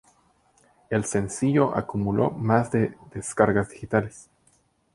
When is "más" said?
2.31-2.71